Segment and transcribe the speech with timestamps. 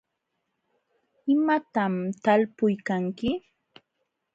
[1.33, 1.93] ¿imatam
[2.23, 3.29] talpuykanki?